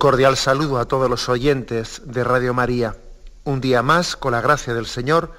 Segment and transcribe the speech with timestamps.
[0.00, 2.96] Cordial saludo a todos los oyentes de Radio María.
[3.44, 5.30] Un día más, con la gracia del Señor,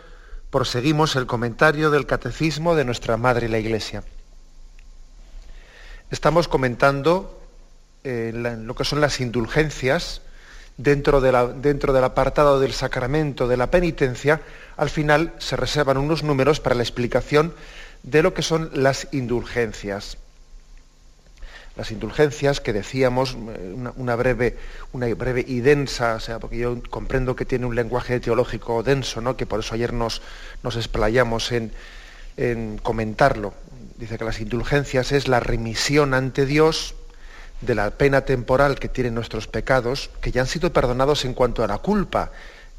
[0.51, 4.03] proseguimos el comentario del Catecismo de nuestra Madre la Iglesia.
[6.11, 7.41] Estamos comentando
[8.03, 10.21] eh, lo que son las indulgencias
[10.77, 14.41] dentro, dentro del apartado del sacramento de la penitencia.
[14.77, 17.55] Al final se reservan unos números para la explicación
[18.03, 20.17] de lo que son las indulgencias
[21.81, 24.55] las indulgencias que decíamos, eh, una, breve,
[24.91, 29.19] una breve y densa, o sea, porque yo comprendo que tiene un lenguaje teológico denso,
[29.19, 29.35] ¿no?
[29.35, 30.21] que por eso ayer nos,
[30.61, 31.71] nos explayamos en,
[32.37, 33.55] en comentarlo.
[33.97, 36.93] Dice que las indulgencias es la remisión ante Dios
[37.61, 41.63] de la pena temporal que tienen nuestros pecados, que ya han sido perdonados en cuanto
[41.63, 42.31] a la culpa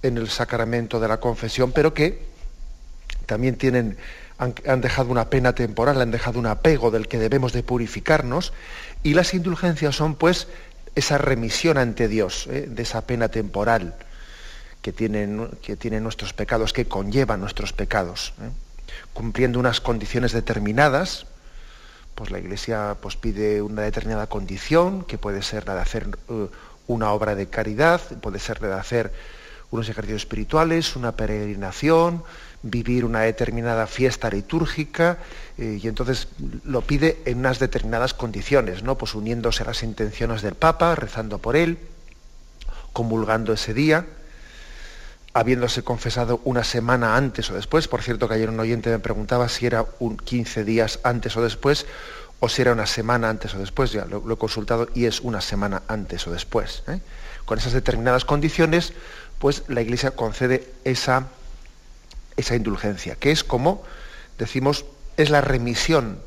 [0.04, 2.22] en el sacramento de la confesión, pero que
[3.26, 3.96] también tienen
[4.42, 8.52] han, dejado una pena temporal, han dejado un apego del que debemos de purificarnos,
[9.02, 10.48] y las indulgencias son pues
[10.94, 12.66] esa remisión ante Dios ¿eh?
[12.68, 13.94] de esa pena temporal
[14.82, 15.36] que tienen,
[16.02, 18.34] nuestros pecados, que conllevan nuestros pecados.
[18.40, 18.50] ¿eh?
[19.12, 21.26] Cumpliendo unas condiciones determinadas,
[22.16, 26.48] pues la Iglesia pues, pide una determinada condición, que puede ser la de hacer uh,
[26.88, 29.12] una obra de caridad, puede ser la de hacer
[29.70, 32.24] unos ejercicios espirituales, una peregrinación,
[32.62, 35.18] vivir una determinada fiesta litúrgica
[35.58, 36.28] eh, y entonces
[36.64, 38.96] lo pide en unas determinadas condiciones, ¿no?
[38.96, 41.78] Pues uniéndose a las intenciones del Papa, rezando por él,
[42.92, 44.06] comulgando ese día,
[45.34, 47.88] habiéndose confesado una semana antes o después.
[47.88, 51.42] Por cierto, que ayer un oyente me preguntaba si era un 15 días antes o
[51.42, 51.86] después
[52.38, 53.92] o si era una semana antes o después.
[53.92, 56.82] Ya lo, he consultado y es una semana antes o después.
[56.88, 57.00] ¿eh?
[57.44, 58.92] Con esas determinadas condiciones,
[59.38, 61.28] pues la Iglesia concede esa
[62.36, 63.82] esa indulgencia, que es como,
[64.38, 64.84] decimos,
[65.16, 66.18] es la remisión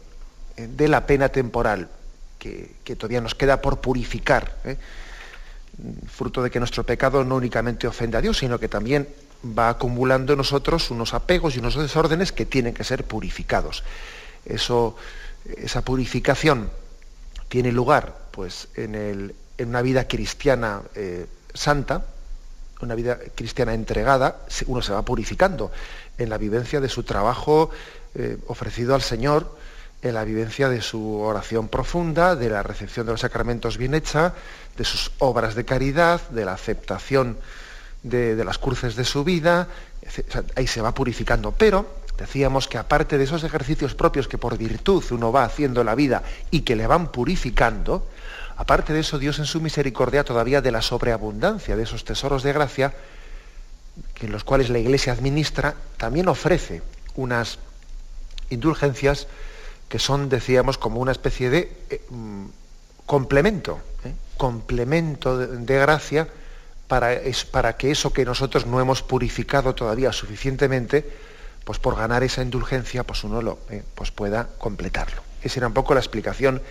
[0.57, 1.89] eh, de la pena temporal
[2.39, 4.77] que, todavía nos queda por purificar, ¿eh?
[6.07, 9.07] fruto de que nuestro pecado no únicamente ofende a Dios, sino que también
[9.45, 13.83] va acumulando en nosotros unos apegos y unos desórdenes que tienen que ser purificados.
[14.45, 14.95] Eso,
[15.57, 16.69] esa purificación
[17.49, 22.05] tiene lugar pues, en, una vida cristiana eh, santa,
[22.81, 25.71] una vida cristiana entregada, uno se va purificando
[26.17, 27.69] en la vivencia de su trabajo
[28.15, 29.55] eh, ofrecido al Señor,
[30.01, 34.33] en la vivencia de su oración profunda, de la recepción de los sacramentos bien hecha,
[34.77, 37.37] de sus obras de caridad, de la aceptación
[38.03, 39.67] de, las cruces de su vida,
[40.55, 41.51] ahí se va purificando.
[41.51, 41.87] Pero
[42.17, 45.95] decíamos que aparte de esos ejercicios propios que por virtud uno va haciendo en la
[45.95, 48.07] vida y que le van purificando,
[48.57, 52.53] Aparte de eso, Dios en su misericordia todavía de la sobreabundancia de esos tesoros de
[52.53, 52.93] gracia,
[54.21, 56.81] en los cuales la Iglesia administra, también ofrece
[57.15, 57.59] unas
[58.49, 59.27] indulgencias
[59.89, 62.45] que son, decíamos, como una especie de eh, mm,
[63.05, 64.13] complemento, ¿eh?
[64.37, 66.27] complemento de, gracia
[66.87, 67.19] para,
[67.51, 71.05] para, que eso que nosotros no hemos purificado todavía suficientemente,
[71.63, 75.21] pues por ganar esa indulgencia, pues uno lo, eh, pues pueda completarlo.
[75.41, 76.61] Esa era un poco la explicación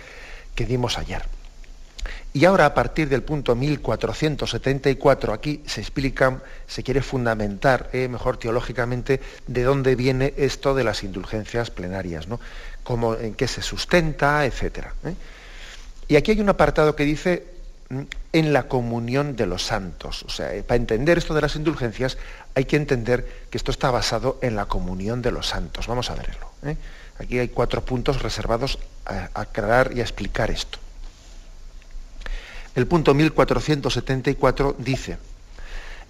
[0.55, 1.25] que dimos ayer.
[2.33, 8.37] Y ahora, a partir del punto 1474, aquí se explica, se quiere fundamentar, eh, mejor
[8.37, 12.39] teológicamente, de dónde viene esto de las indulgencias plenarias, ¿no?
[12.83, 14.87] Cómo, en qué se sustenta, etc.
[15.05, 15.15] ¿eh?
[16.07, 17.45] Y aquí hay un apartado que dice
[17.89, 18.01] mm,
[18.33, 20.23] en la comunión de los santos.
[20.23, 22.17] O sea, eh, para entender esto de las indulgencias
[22.53, 25.87] hay que entender que esto está basado en la comunión de los santos.
[25.87, 26.51] Vamos a verlo.
[27.17, 30.79] Aquí hay cuatro puntos reservados a aclarar y a explicar esto.
[32.75, 35.17] El punto 1474 dice,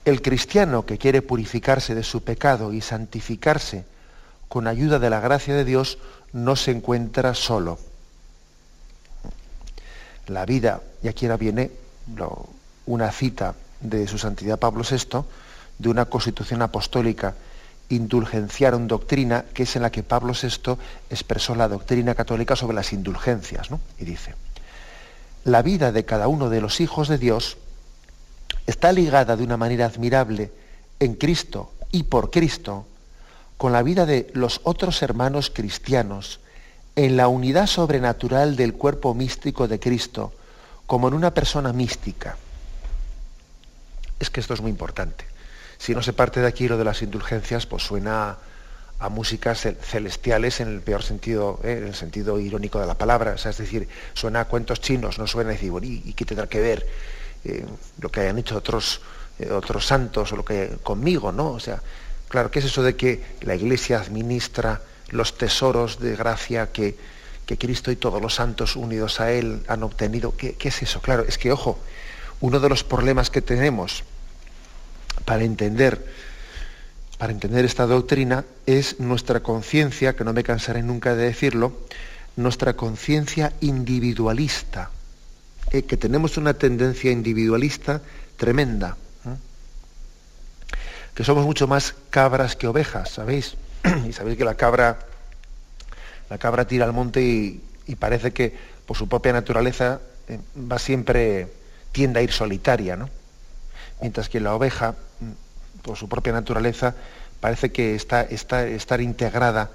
[0.03, 3.85] el cristiano que quiere purificarse de su pecado y santificarse
[4.47, 5.99] con ayuda de la gracia de Dios
[6.33, 7.79] no se encuentra solo.
[10.27, 11.71] La vida, y aquí ahora viene
[12.87, 15.23] una cita de su santidad Pablo VI,
[15.77, 17.35] de una constitución apostólica
[17.89, 20.77] indulgenciaron doctrina, que es en la que Pablo VI
[21.11, 23.79] expresó la doctrina católica sobre las indulgencias, ¿no?
[23.99, 24.33] Y dice,
[25.45, 27.57] la vida de cada uno de los hijos de Dios
[28.65, 30.51] está ligada de una manera admirable
[30.99, 32.85] en Cristo y por Cristo
[33.57, 36.39] con la vida de los otros hermanos cristianos,
[36.95, 40.33] en la unidad sobrenatural del cuerpo místico de Cristo,
[40.87, 42.37] como en una persona mística.
[44.19, 45.25] Es que esto es muy importante.
[45.77, 48.37] Si no se parte de aquí lo de las indulgencias, pues suena
[48.99, 51.77] a, músicas celestiales en el peor sentido, ¿eh?
[51.77, 53.35] en el sentido irónico de la palabra.
[53.35, 56.87] es decir, suena a cuentos chinos, no suena a decir, ¿y, qué tendrá que ver
[57.43, 57.65] eh,
[57.99, 59.01] lo que hayan hecho otros,
[59.39, 61.51] eh, otros santos o lo que conmigo, ¿no?
[61.51, 61.81] O sea,
[62.27, 66.95] claro, ¿qué es eso de que la Iglesia administra los tesoros de gracia que,
[67.59, 70.35] Cristo y todos los santos unidos a Él han obtenido?
[70.35, 70.99] ¿Qué, ¿Qué es eso?
[71.01, 71.77] Claro, es que, ojo,
[72.41, 74.03] uno de los problemas que tenemos
[75.25, 76.05] para entender,
[77.17, 81.73] para entender esta doctrina es nuestra conciencia, que no me cansaré nunca de decirlo,
[82.35, 84.91] nuestra conciencia individualista,
[85.71, 88.01] eh, que tenemos una tendencia individualista
[88.35, 89.37] tremenda, ¿eh?
[91.13, 93.55] que somos mucho más cabras que ovejas, ¿sabéis?
[94.07, 94.99] y sabéis que la cabra,
[96.29, 97.61] la cabra tira al monte y,
[97.97, 98.53] parece que
[98.85, 101.47] por su propia naturaleza eh, va siempre,
[101.93, 103.09] tiende a ir solitaria, ¿no?
[104.01, 104.95] Mientras que la oveja
[105.85, 106.95] por su propia naturaleza,
[107.39, 109.69] parece que está, está estar integrada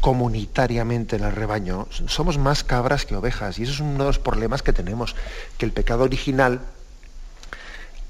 [0.00, 1.88] comunitariamente en el rebaño.
[1.90, 5.16] Somos más cabras que ovejas y eso es uno de los problemas que tenemos,
[5.56, 6.60] que el pecado original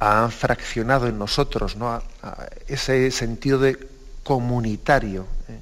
[0.01, 2.03] ha fraccionado en nosotros ¿no?
[2.67, 3.79] ese sentido de
[4.25, 5.61] comunitario, ¿eh?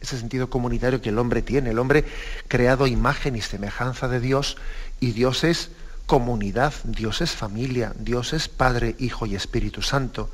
[0.00, 1.70] ese sentido comunitario que el hombre tiene.
[1.70, 2.04] El hombre
[2.48, 4.56] creado imagen y semejanza de Dios
[4.98, 5.70] y Dios es
[6.06, 10.28] comunidad, Dios es familia, Dios es Padre, Hijo y Espíritu Santo.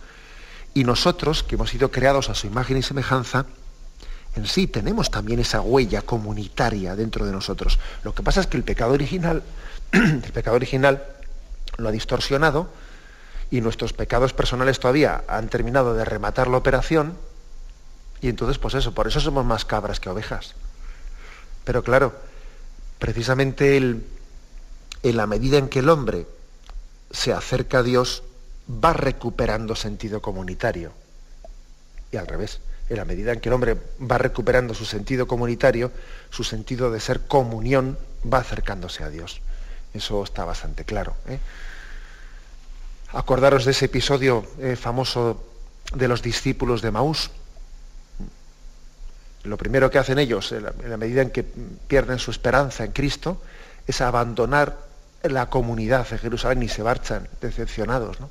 [0.76, 3.46] Y nosotros, que hemos sido creados a su imagen y semejanza,
[4.34, 7.78] en sí tenemos también esa huella comunitaria dentro de nosotros.
[8.05, 9.43] Lo que pasa es que el pecado original,
[9.93, 11.02] el pecado original
[11.78, 12.69] lo ha distorsionado
[13.50, 17.17] y nuestros pecados personales todavía han terminado de rematar la operación
[18.20, 20.56] y entonces pues eso, por eso somos más cabras que ovejas.
[21.64, 22.12] Pero claro,
[22.99, 24.06] precisamente en
[25.02, 26.26] la medida en que el hombre
[27.12, 28.25] se acerca a Dios,
[28.69, 30.93] va recuperando sentido comunitario.
[32.11, 35.91] Y al revés, en la medida en que el hombre va recuperando su sentido comunitario,
[36.31, 37.99] su sentido de ser comunión
[38.33, 39.41] va acercándose a Dios.
[39.95, 41.17] Eso está bastante claro.
[41.29, 41.39] ¿eh?
[43.13, 45.43] Acordaros de ese episodio eh, famoso
[45.95, 47.31] de los discípulos de Maús.
[49.45, 53.41] Lo primero que hacen ellos, en la, medida en que pierden su esperanza en Cristo,
[53.87, 54.77] es abandonar
[55.23, 58.21] la comunidad de Jerusalén y se marchan decepcionados.
[58.21, 58.29] ¿no?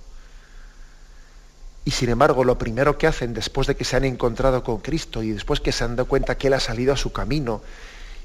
[1.86, 5.22] Y sin embargo, lo primero que hacen después de que se han encontrado con Cristo
[5.22, 7.62] y después que se han dado cuenta que Él ha salido a su camino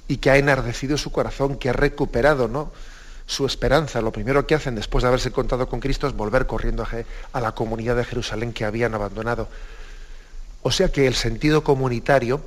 [0.09, 2.73] y que ha enardecido su corazón, que ha recuperado ¿no?
[3.27, 6.87] su esperanza, lo primero que hacen después de haberse encontrado con Cristo es volver corriendo
[7.33, 9.47] a la comunidad de Jerusalén que habían abandonado.
[10.63, 12.41] O sea que el sentido comunitario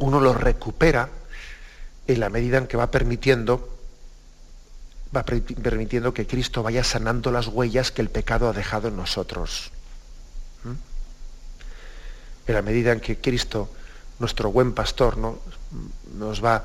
[0.00, 1.08] uno lo recupera
[2.06, 3.74] en la medida en que va permitiendo
[5.16, 9.72] va permitiendo que Cristo vaya sanando las huellas que el pecado ha dejado en nosotros
[12.48, 13.68] en la medida en que Cristo,
[14.18, 15.38] nuestro buen pastor, ¿no?
[16.14, 16.64] nos va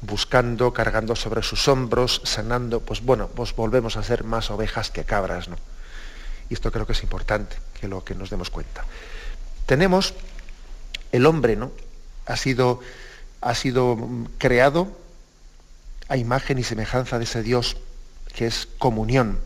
[0.00, 5.04] buscando, cargando sobre sus hombros, sanando, pues bueno, pues volvemos a ser más ovejas que
[5.04, 5.48] cabras.
[5.48, 5.56] ¿no?
[6.48, 8.84] Y esto creo que es importante, que lo que nos demos cuenta.
[9.66, 10.14] Tenemos
[11.12, 11.72] el hombre, ¿no?
[12.26, 12.80] Ha sido,
[13.40, 13.96] ha sido
[14.38, 14.88] creado
[16.08, 17.76] a imagen y semejanza de ese Dios
[18.34, 19.38] que es comunión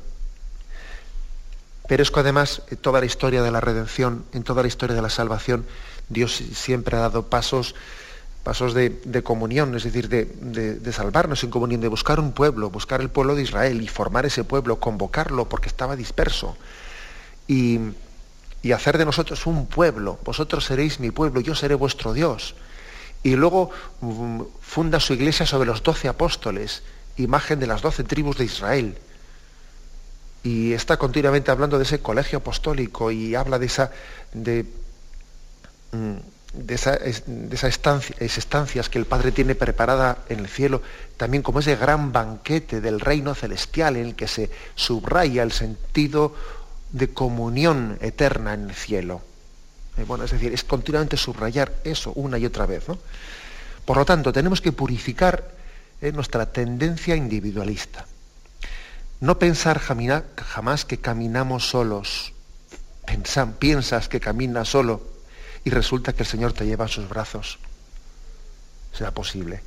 [1.88, 4.94] pero es que además, en toda la historia de la redención, en toda la historia
[4.94, 5.64] de la salvación,
[6.10, 7.74] Dios siempre ha dado pasos,
[8.44, 13.08] pasos de, comunión, es decir, de, salvarnos en comunión, de buscar un pueblo, buscar el
[13.08, 16.58] pueblo de Israel y formar ese pueblo, convocarlo porque estaba disperso.
[17.46, 17.80] Y,
[18.62, 20.18] y hacer de nosotros un pueblo.
[20.26, 22.54] Vosotros seréis mi pueblo, yo seré vuestro Dios.
[23.22, 23.70] Y luego
[24.02, 26.82] mm, funda su iglesia sobre los doce apóstoles,
[27.16, 28.98] imagen de las doce tribus de Israel
[30.42, 33.90] y está continuamente hablando de ese colegio apostólico y habla de esa
[34.32, 34.64] de,
[35.92, 36.16] mm,
[36.68, 37.78] esa, de esas
[38.20, 40.82] estancias que el Padre tiene preparada en el cielo,
[41.16, 46.34] también como ese gran banquete del reino celestial en el que se subraya el sentido
[46.92, 49.22] de comunión eterna en el cielo.
[49.98, 52.84] Eh, bueno, es decir, es continuamente subrayar eso una y otra vez.
[53.84, 55.50] Por lo tanto, tenemos que purificar
[56.00, 58.06] eh, nuestra tendencia individualista.
[59.20, 62.32] No pensar jamás que caminamos solos.
[63.58, 65.02] piensas que caminas solo
[65.64, 67.58] y resulta que el Señor te lleva a sus brazos.
[68.92, 69.62] ¿Será posible?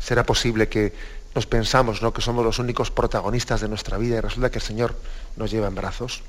[0.00, 0.94] ¿Será posible que
[1.34, 2.12] nos pensamos ¿no?
[2.12, 4.96] que somos los únicos protagonistas de nuestra vida y resulta que el Señor
[5.36, 6.22] nos lleva en brazos.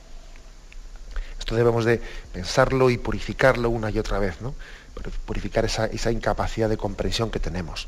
[1.39, 2.01] Esto debemos de
[2.33, 4.53] pensarlo y purificarlo una y otra vez, ¿no?
[5.25, 7.87] purificar esa, incapacidad de comprensión que tenemos.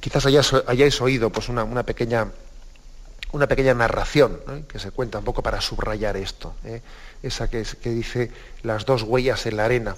[0.00, 2.28] Quizás hayáis, oído pues, una, pequeña,
[3.32, 6.82] una pequeña narración que se cuenta un poco para subrayar esto, ¿eh?
[7.22, 9.96] esa que, que, dice las dos huellas en la arena.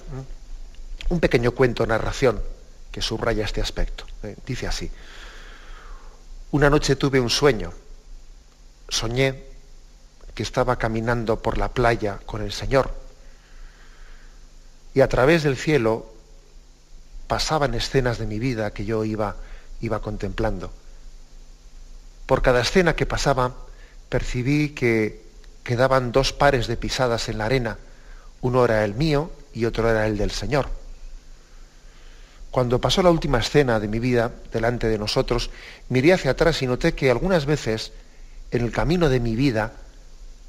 [1.09, 2.41] Un pequeño cuento, narración,
[2.91, 4.05] que subraya este aspecto.
[4.23, 4.35] ¿eh?
[4.45, 4.91] Dice así,
[6.51, 7.73] una noche tuve un sueño,
[8.89, 9.43] soñé
[10.35, 13.03] que estaba caminando por la playa con el Señor
[14.93, 16.05] y a través del cielo
[17.27, 19.35] pasaban escenas de mi vida que yo iba,
[19.83, 20.71] iba contemplando.
[22.25, 23.53] Por cada escena que pasaba,
[24.09, 25.21] percibí que
[25.63, 27.77] quedaban dos pares de pisadas en la arena.
[28.41, 30.67] Uno era el mío y otro era el del Señor.
[32.49, 35.49] Cuando pasó la última escena de mi vida delante de nosotros,
[35.89, 37.91] miré hacia atrás y noté que algunas veces
[38.51, 39.73] en el camino de mi vida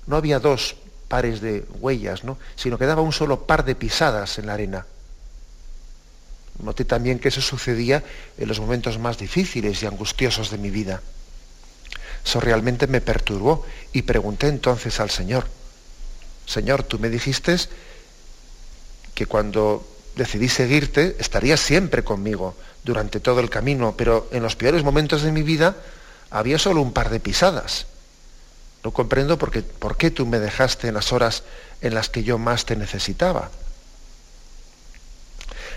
[0.07, 0.77] no había dos
[1.09, 2.39] pares de huellas, ¿no?
[2.57, 4.87] sino que daba un solo par de pisadas en la arena.
[6.63, 8.03] Noté también que eso sucedía
[8.39, 11.03] en los momentos más difíciles y angustiosos de mi vida.
[12.25, 15.47] Eso realmente me perturbó y pregunté entonces al Señor,
[16.47, 17.57] Señor, tú me dijiste
[19.15, 24.85] que cuando decidí seguirte estarías siempre conmigo durante todo el camino, pero en los peores
[24.85, 25.77] momentos de mi vida
[26.31, 27.87] había solo un par de pisadas.
[28.83, 31.43] No comprendo por qué, por qué tú me dejaste en las horas
[31.81, 33.51] en las que yo más te necesitaba.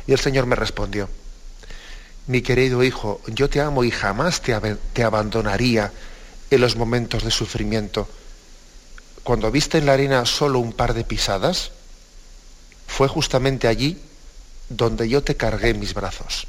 [0.07, 1.09] Y el Señor me respondió,
[2.27, 5.91] mi querido hijo, yo te amo y jamás te, abandonaría
[6.49, 8.07] en los momentos de sufrimiento.
[9.23, 11.71] Cuando viste en la arena solo un par de pisadas,
[12.85, 14.01] fue justamente allí
[14.69, 16.47] donde yo te cargué mis brazos.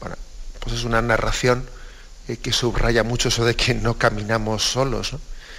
[0.00, 0.16] Bueno,
[0.60, 1.66] pues es una narración
[2.28, 5.16] eh, que subraya mucho eso de que no caminamos solos.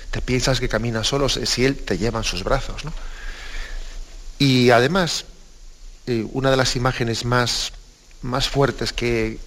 [0.09, 2.83] Te piensas que caminas solos si Él te lleva en sus brazos.
[4.39, 5.25] Y además,
[6.07, 7.73] eh, una de las imágenes más,
[8.21, 9.39] más fuertes que,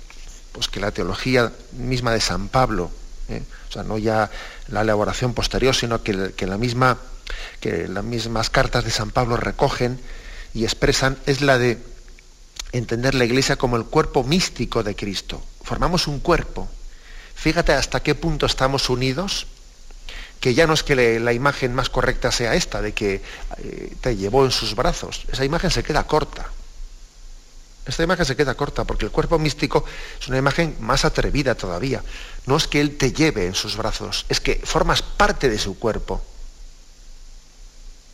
[0.53, 2.91] pues que la teología misma de San Pablo,
[3.29, 3.43] ¿eh?
[3.69, 4.31] o sea, no ya
[4.69, 6.99] la elaboración posterior, sino que, que, la misma,
[7.61, 10.01] que las mismas cartas de San Pablo recogen
[10.55, 11.79] y expresan, es la de
[12.73, 15.43] entender la iglesia como el cuerpo místico de Cristo.
[15.63, 16.69] Formamos un cuerpo,
[17.37, 19.47] Fíjate hasta qué punto estamos unidos,
[20.41, 23.23] que ya no es que la imagen más correcta sea esta, de que
[23.59, 25.25] eh, te llevó en sus brazos.
[25.33, 26.47] Esa imagen se queda corta.
[27.87, 29.85] Esta imagen se queda corta porque el cuerpo místico
[30.21, 32.03] es una imagen más atrevida todavía.
[32.47, 35.79] No es que Él te lleve en sus brazos, es que formas parte de su
[35.79, 36.23] cuerpo.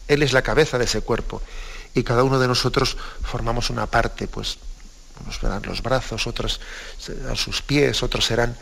[0.09, 1.41] Él es la cabeza de ese cuerpo
[1.95, 4.59] y cada uno de nosotros formamos una parte, pues
[5.23, 6.61] unos verán los brazos, otros
[6.99, 8.57] serán sus pies, otros serán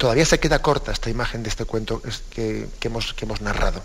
[0.00, 3.82] Todavía se queda corta esta imagen de este cuento que, hemos, narrado.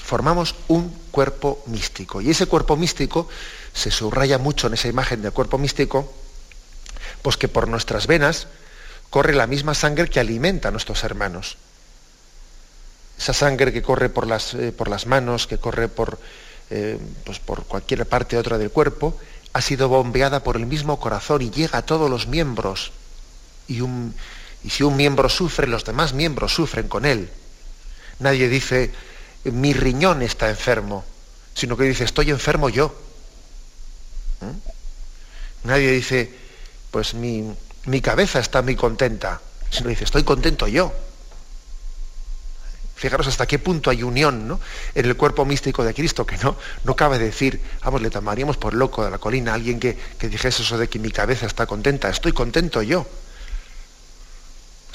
[0.00, 3.26] Formamos un cuerpo místico y ese cuerpo místico
[3.74, 6.14] se subraya mucho en esa imagen del cuerpo místico,
[7.20, 8.46] pues que por nuestras venas
[9.10, 11.56] corre la misma sangre que alimenta a nuestros hermanos.
[13.18, 16.20] Esa sangre que corre por las, eh, por las manos, que corre por,
[16.70, 19.18] eh, pues por cualquier parte otra del cuerpo,
[19.52, 22.92] ha sido bombeada por el mismo corazón y llega a todos los miembros.
[23.66, 24.14] Y un,
[24.62, 27.30] y si un miembro sufre, los demás miembros sufren con él.
[28.18, 28.92] Nadie dice,
[29.44, 31.04] mi riñón está enfermo,
[31.54, 32.94] sino que dice, estoy enfermo yo.
[34.40, 35.68] ¿Mm?
[35.68, 36.32] Nadie dice,
[36.90, 37.54] pues mi,
[38.02, 39.40] cabeza está muy contenta,
[39.70, 40.92] sino dice, estoy contento yo.
[42.96, 44.60] Fijaros hasta qué punto hay unión ¿no?
[44.94, 48.74] en el cuerpo místico de Cristo, que no, no cabe decir, vamos, le tomaríamos por
[48.74, 51.64] loco de la colina a alguien que, que dijese eso de que mi cabeza está
[51.64, 53.06] contenta, estoy contento yo.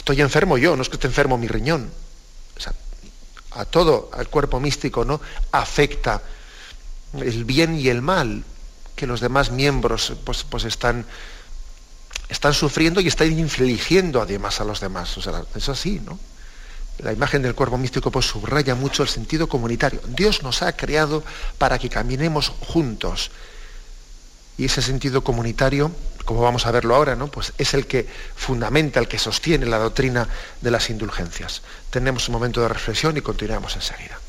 [0.05, 1.89] Estoy enfermo yo, no es que esté enfermo mi riñón.
[3.53, 5.19] a todo, al cuerpo místico, ¿no?
[5.51, 6.21] Afecta
[7.17, 8.43] el bien y el mal
[8.95, 11.07] que los demás miembros pues, pues están,
[12.29, 15.17] están sufriendo y están infligiendo además a los demás.
[15.17, 16.19] O sea, es así, ¿no?
[16.99, 20.01] La imagen del cuerpo místico pues, subraya mucho el sentido comunitario.
[20.09, 21.23] Dios nos ha creado
[21.57, 23.31] para que caminemos juntos.
[24.57, 25.91] Y ese sentido comunitario
[26.25, 27.27] como vamos a verlo ahora, ¿no?
[27.27, 30.27] pues es el que fundamenta, el que sostiene la doctrina
[30.59, 31.61] de las indulgencias.
[31.91, 34.19] Tenemos un momento de reflexión y continuamos enseguida.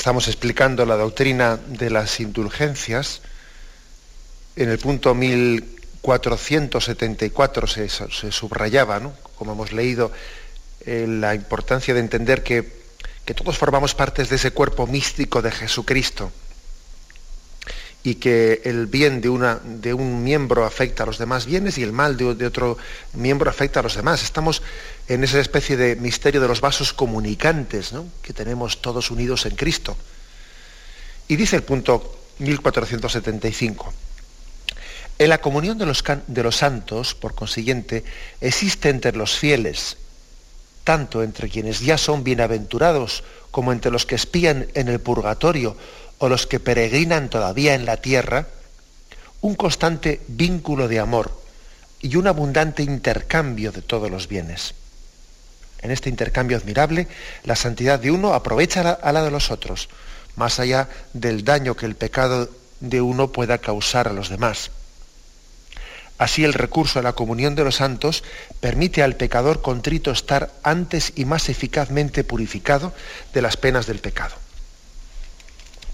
[0.00, 3.20] Estamos explicando la doctrina de las indulgencias.
[4.56, 10.10] En el punto 1474 se, se subrayaba, como hemos leído,
[10.86, 12.80] eh, la importancia de entender que,
[13.26, 16.32] que todos formamos partes de ese cuerpo místico de Jesucristo
[18.02, 19.28] y que el bien de,
[19.94, 22.78] un miembro afecta a los demás bienes y el mal de, otro
[23.12, 24.22] miembro afecta a los demás.
[24.22, 24.62] Estamos
[25.06, 28.06] en esa especie de misterio de los vasos comunicantes ¿no?
[28.22, 29.96] que tenemos todos unidos en Cristo.
[31.28, 33.92] Y dice el punto 1475.
[35.18, 38.04] En la comunión de los santos, por consiguiente,
[38.40, 39.98] existe entre los fieles,
[40.82, 45.76] tanto entre quienes ya son bienaventurados como entre los que espían en el purgatorio
[46.18, 48.46] o los que peregrinan todavía en la tierra,
[49.40, 51.40] un constante vínculo de amor
[52.00, 54.74] y un abundante intercambio de todos los bienes.
[55.82, 57.08] En este intercambio admirable,
[57.44, 59.88] la santidad de uno aprovecha a la de los otros,
[60.36, 64.70] más allá del daño que el pecado de uno pueda causar a los demás.
[66.20, 68.22] Así el recurso a la comunión de los santos
[68.60, 72.92] permite al pecador contrito estar antes y más eficazmente purificado
[73.32, 74.34] de las penas del pecado.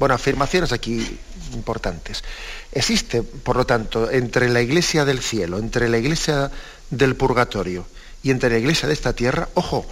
[0.00, 1.16] Bueno, afirmaciones aquí
[1.54, 2.24] importantes.
[2.72, 6.50] Existe, por lo tanto, entre la iglesia del cielo, entre la iglesia
[6.90, 7.86] del purgatorio
[8.24, 9.86] y entre la iglesia de esta tierra, ojo,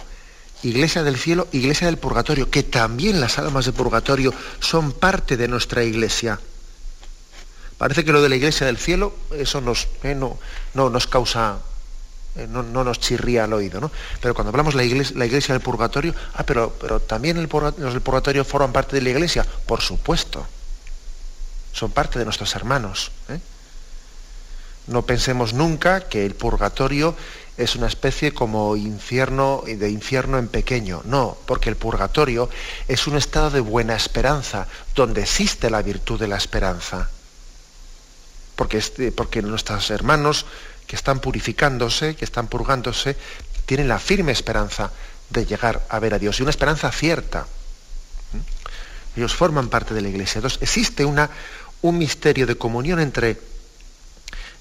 [0.63, 5.47] iglesia del cielo, iglesia del purgatorio, que también las almas de purgatorio son parte de
[5.47, 6.41] nuestra iglesia.
[7.85, 10.39] Parece que lo de la iglesia del cielo, eso nos, eh, no,
[10.73, 11.59] no nos causa
[12.35, 13.91] eh, no, nos chirría al oído, ¿no?
[14.19, 17.47] Pero cuando hablamos de la iglesia, la iglesia del purgatorio, ah, pero, pero también el,
[17.47, 20.47] los del purgatorio forman parte de la iglesia, por supuesto.
[21.73, 23.11] Son parte de nuestros hermanos.
[23.29, 23.39] ¿eh?
[24.87, 27.15] No pensemos nunca que el purgatorio
[27.55, 31.03] es una especie como infierno de infierno en pequeño.
[31.05, 32.49] No, porque el purgatorio
[32.87, 37.11] es un estado de buena esperanza, donde existe la virtud de la esperanza.
[38.55, 40.45] Porque, este, porque nuestros hermanos
[40.87, 43.15] que están purificándose, que están purgándose,
[43.65, 44.91] tienen la firme esperanza
[45.29, 47.41] de llegar a ver a Dios y una esperanza cierta.
[48.33, 49.17] ¿Mm?
[49.19, 50.39] Ellos forman parte de la iglesia.
[50.39, 51.29] Entonces, existe una,
[51.81, 53.39] un misterio de comunión entre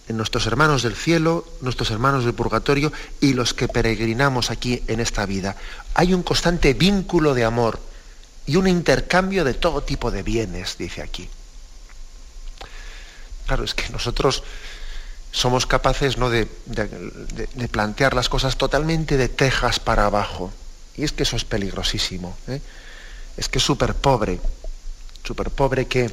[0.09, 5.25] nuestros hermanos del cielo, nuestros hermanos del purgatorio y los que peregrinamos aquí en esta
[5.25, 5.57] vida.
[5.95, 7.81] Hay un constante vínculo de amor
[8.47, 11.29] y un intercambio de todo tipo de bienes, dice aquí.
[13.47, 14.43] Claro, es que nosotros
[15.35, 16.31] somos capaces ¿no?
[16.31, 16.47] de,
[17.71, 20.53] plantear las cosas totalmente de tejas para abajo.
[20.97, 22.37] Y es que eso es peligrosísimo.
[22.47, 22.61] ¿eh?
[23.37, 24.41] Es que es súper pobre,
[25.25, 26.09] súper pobre que,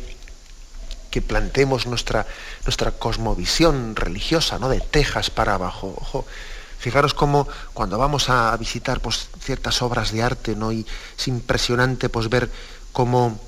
[1.12, 2.26] que planteemos nuestra,
[2.65, 4.70] nuestra cosmovisión religiosa, ¿no?
[4.70, 6.26] De tejas para abajo.
[6.80, 10.72] Fijaros cómo cuando vamos a visitar pues, ciertas obras de arte, ¿no?
[10.72, 12.50] Y es impresionante pues, ver
[12.91, 13.39] cómo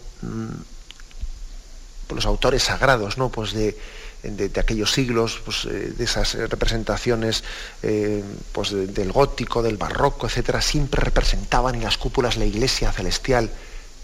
[2.13, 3.29] los autores sagrados, ¿no?
[3.29, 3.77] Pues de,
[4.23, 7.43] de, aquellos siglos, pues, eh, de esas representaciones
[7.81, 13.49] eh, pues, del gótico, del barroco, etcétera, siempre representaban en las cúpulas la iglesia celestial.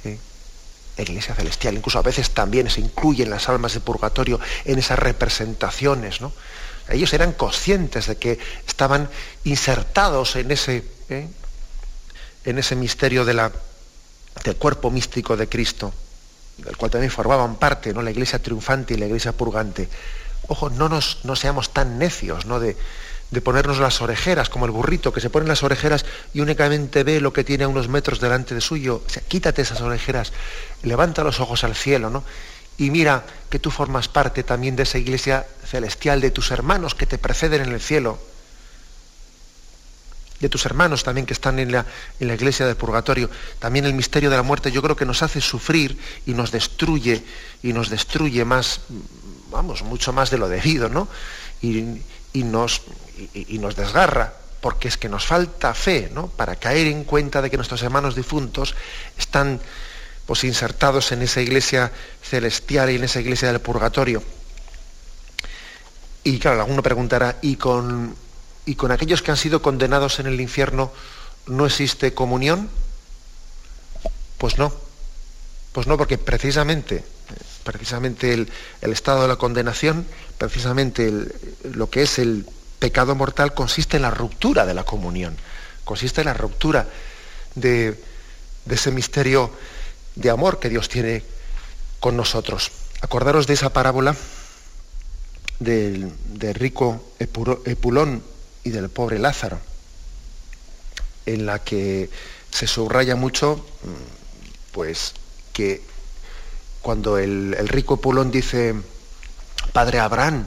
[0.03, 0.17] ¿eh?
[0.97, 4.99] La iglesia celestial, incluso a veces también se incluyen las almas de purgatorio en esas
[4.99, 6.19] representaciones.
[6.19, 6.33] ¿no?
[6.89, 9.09] Ellos eran conscientes de que estaban
[9.45, 13.51] insertados en ese, en ese misterio de la,
[14.43, 15.93] del cuerpo místico de Cristo
[16.63, 18.01] del cual también formaban parte, ¿no?
[18.01, 19.89] La iglesia triunfante y la iglesia purgante.
[20.47, 22.59] Ojo, no, nos, no seamos tan necios, ¿no?
[22.59, 22.75] De,
[23.31, 27.21] de ponernos las orejeras, como el burrito que se pone las orejeras y únicamente ve
[27.21, 29.03] lo que tiene a unos metros delante de suyo.
[29.05, 30.33] O sea, quítate esas orejeras,
[30.83, 32.23] levanta los ojos al cielo, ¿no?
[32.77, 37.05] Y mira que tú formas parte también de esa iglesia celestial, de tus hermanos que
[37.05, 38.19] te preceden en el cielo
[40.39, 41.85] de tus hermanos también que están en la,
[42.19, 43.29] en la, iglesia del purgatorio.
[43.59, 47.23] También el misterio de la muerte yo creo que nos hace sufrir y nos destruye,
[47.61, 48.81] y nos destruye más,
[49.51, 51.07] vamos, mucho más de lo debido, ¿no?
[51.61, 52.83] Y, nos,
[53.33, 56.27] y, nos desgarra, porque es que nos falta fe, ¿no?
[56.27, 58.75] Para caer en cuenta de que nuestros hermanos difuntos
[59.17, 59.59] están
[60.25, 64.23] pues insertados en esa iglesia celestial y en esa iglesia del purgatorio.
[66.23, 68.15] Y claro, alguno preguntará, ¿y con
[68.69, 70.91] y con aquellos que han sido condenados en el infierno
[71.47, 72.69] no existe comunión?
[74.37, 74.71] Pues no.
[75.71, 77.03] Pues no, porque precisamente,
[77.63, 78.47] precisamente el,
[78.81, 80.05] estado de la condenación,
[80.37, 81.11] precisamente
[81.63, 82.45] lo que es el
[82.77, 85.35] pecado mortal consiste en la ruptura de la comunión,
[85.83, 86.87] consiste en la ruptura
[87.55, 87.99] de,
[88.69, 89.51] ese misterio
[90.13, 91.23] de amor que Dios tiene
[91.99, 92.69] con nosotros.
[93.01, 94.15] Acordaros de esa parábola
[95.57, 96.13] del,
[96.53, 98.21] rico Epulón
[98.69, 99.59] y del pobre Lázaro,
[101.25, 102.09] en la que
[102.51, 105.13] se subraya mucho, mm, pues,
[105.53, 105.81] que
[106.81, 108.75] cuando el, rico Pulón dice,
[109.73, 110.45] Padre Abraham,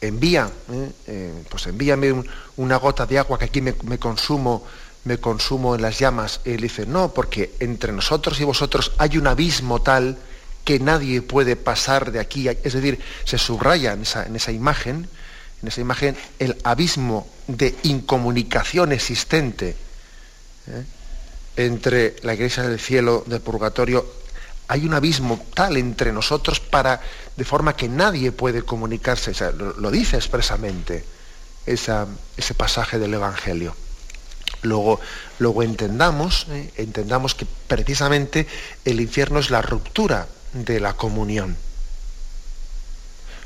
[0.00, 0.92] envía, ¿eh?
[1.06, 2.24] Eh, pues envíame
[2.56, 4.64] una gota de agua que aquí me, consumo,
[5.04, 6.40] me consumo en las llamas.
[6.44, 10.18] Y él dice, no, porque entre nosotros y vosotros hay un abismo tal
[10.64, 12.48] que nadie puede pasar de aquí.
[12.48, 15.08] Es decir, se subraya en esa, en esa imagen,
[15.62, 19.76] en esa imagen, el abismo de incomunicación existente
[20.66, 20.84] ¿eh?
[21.56, 24.06] entre la iglesia del cielo, del purgatorio.
[24.68, 27.00] Hay un abismo tal entre nosotros para,
[27.36, 29.32] de forma que nadie puede comunicarse.
[29.52, 31.04] lo, dice expresamente
[31.66, 33.74] ese pasaje del Evangelio.
[34.62, 35.00] Luego,
[35.38, 36.70] luego entendamos, ¿eh?
[36.76, 38.46] entendamos que precisamente
[38.84, 41.56] el infierno es la ruptura de la comunión.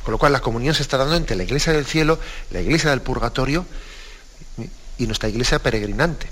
[0.05, 2.19] Con lo cual la comunión se está dando entre la iglesia del cielo,
[2.51, 3.67] la iglesia del purgatorio
[4.99, 6.29] y nuestra iglesia peregrinante.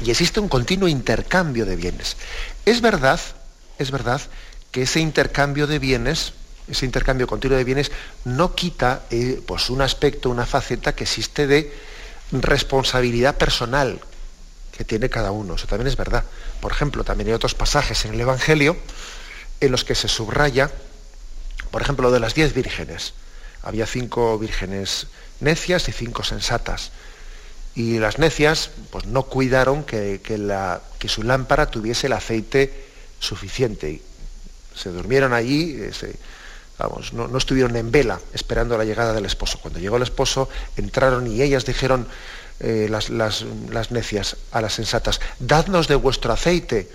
[0.00, 2.16] Y existe un continuo intercambio de bienes.
[2.64, 3.20] Es verdad,
[3.78, 4.20] es verdad
[4.70, 6.32] que ese intercambio de bienes,
[6.66, 7.92] ese intercambio continuo de bienes,
[8.24, 11.72] no quita eh, pues un aspecto, una faceta que existe de
[12.32, 14.00] responsabilidad personal
[14.76, 15.54] que tiene cada uno.
[15.54, 16.24] Eso también es verdad.
[16.60, 18.76] Por ejemplo, también hay otros pasajes en el Evangelio
[19.60, 20.70] en los que se subraya,
[21.72, 23.14] por ejemplo, lo de las diez vírgenes.
[23.62, 25.08] Había cinco vírgenes
[25.40, 26.92] necias y cinco sensatas.
[27.74, 32.72] Y las necias pues, no cuidaron que, la, que su lámpara tuviese el aceite
[33.18, 34.02] suficiente.
[34.74, 36.16] Se durmieron allí, eh,
[36.78, 39.58] vamos, no, estuvieron en vela esperando la llegada del esposo.
[39.58, 42.06] Cuando llegó el esposo, entraron y ellas dijeron,
[42.60, 46.90] eh, las, las, las necias, a las sensatas, dadnos de vuestro aceite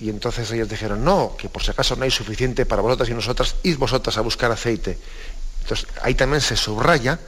[0.00, 3.14] y entonces ellos dijeron, no, que por si acaso no hay suficiente para vosotras y
[3.14, 4.98] nosotras, id vosotras a buscar aceite.
[5.62, 7.18] Entonces ahí también se subraya,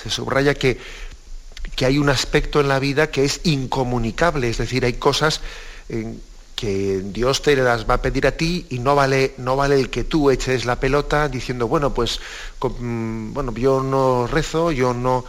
[0.00, 0.78] se subraya que,
[1.74, 5.40] que hay un aspecto en la vida que es incomunicable, es decir, hay cosas
[6.54, 9.90] que Dios te las va a pedir a ti y no vale, no vale el
[9.90, 12.20] que tú eches la pelota diciendo, bueno, pues
[12.60, 15.24] mm, bueno, yo no rezo, yo no,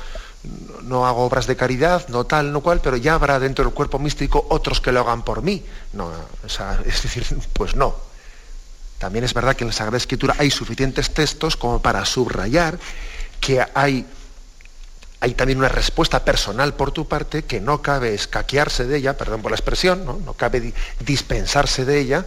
[0.83, 3.99] no hago obras de caridad, no tal, no cual, pero ya habrá dentro del cuerpo
[3.99, 5.63] místico otros que lo hagan por mí.
[5.93, 6.11] No,
[6.85, 7.95] es decir, pues no.
[8.97, 12.79] También es verdad que en la Sagrada Escritura hay suficientes textos como para subrayar
[13.41, 14.05] que hay,
[15.19, 19.41] hay también una respuesta personal por tu parte que no cabe escaquearse de ella, perdón
[19.41, 22.25] por la expresión, no, no cabe dispensarse de ella,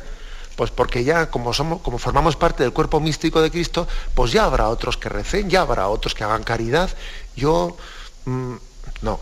[0.56, 4.44] pues porque ya como somos, como formamos parte del cuerpo místico de Cristo, pues ya
[4.44, 6.90] habrá otros que recen, ya habrá otros que hagan caridad.
[7.34, 7.76] Yo
[8.24, 8.54] Mm,
[9.02, 9.20] no,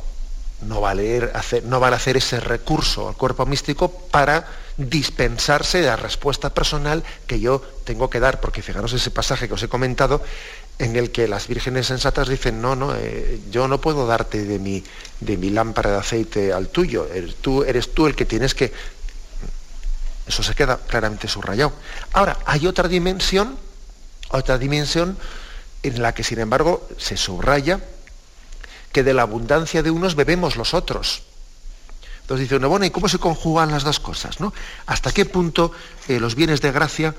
[0.63, 5.97] no vale, hacer, no vale hacer ese recurso al cuerpo místico para dispensarse de la
[5.97, 10.23] respuesta personal que yo tengo que dar, porque fijaros ese pasaje que os he comentado,
[10.79, 14.59] en el que las vírgenes sensatas dicen, no, no, eh, yo no puedo darte de
[14.59, 14.85] mi,
[15.21, 18.73] de mi lámpara de aceite al tuyo, eres tú, eres tú el que tienes que...
[20.27, 21.73] Eso se queda claramente subrayado.
[22.13, 23.57] Ahora, hay otra dimensión,
[24.31, 25.17] otra dimensión
[25.83, 27.81] en la que, sin embargo, se subraya
[28.97, 31.21] que de la abundancia de unos bebemos los otros.
[32.23, 34.41] Entonces dice uno, bueno, ¿y cómo se conjugan las dos cosas?
[34.41, 34.55] ¿no?
[34.87, 35.71] ¿Hasta qué punto
[36.09, 37.15] eh, los bienes de gracia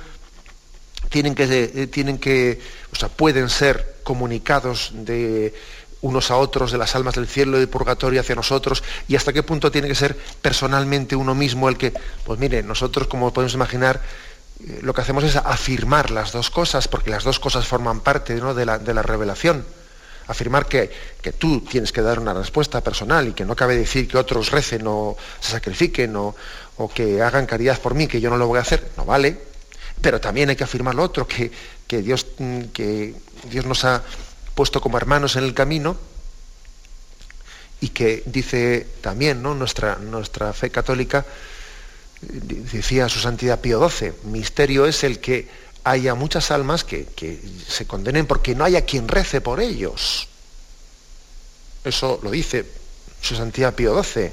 [1.09, 2.59] tienen que, eh, tienen que,
[2.91, 5.53] o sea, pueden ser comunicados de
[6.01, 9.31] unos a otros, de las almas del cielo y del purgatorio hacia nosotros, y hasta
[9.31, 11.93] qué punto tiene que ser personalmente uno mismo el que,
[12.25, 14.01] pues mire, nosotros, como podemos imaginar,
[14.65, 18.33] eh, lo que hacemos es afirmar las dos cosas, porque las dos cosas forman parte
[18.33, 19.63] de, la, de la revelación
[20.27, 20.91] afirmar que,
[21.37, 24.85] tú tienes que dar una respuesta personal y que no cabe decir que otros recen
[24.85, 26.35] o se sacrifiquen o,
[26.93, 29.37] que hagan caridad por mí, que yo no lo voy a hacer, no vale.
[30.01, 31.51] Pero también hay que afirmar lo otro, que,
[31.87, 33.15] Dios, mm, que
[33.49, 34.03] Dios nos ha
[34.53, 35.97] puesto como hermanos en el camino
[37.79, 39.55] y que dice también ¿no?
[39.55, 41.25] nuestra, nuestra fe católica,
[42.21, 45.47] decía su santidad Pío XII, misterio es el que
[45.89, 47.07] haya muchas almas que,
[47.67, 50.27] se condenen porque no haya quien rece por ellos.
[51.83, 52.65] Eso lo dice
[53.21, 54.31] su santidad Pío XII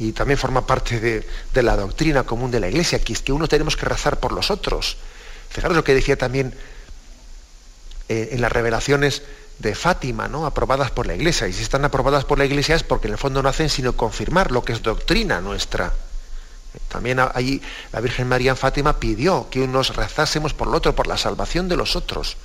[0.00, 3.48] y también forma parte de, la doctrina común de la Iglesia, que es que uno
[3.48, 4.96] tenemos que rezar por los otros.
[5.48, 6.54] Fijaros lo que decía también
[8.08, 9.22] eh, en las revelaciones
[9.58, 10.46] de Fátima, ¿no?
[10.46, 11.48] aprobadas por la Iglesia.
[11.48, 13.94] Y si están aprobadas por la Iglesia es porque en el fondo no hacen sino
[13.94, 15.92] confirmar lo que es doctrina nuestra.
[16.88, 21.06] También ahí la Virgen María en Fátima pidió que nos rezásemos por el otro, por
[21.06, 22.36] la salvación de los otros.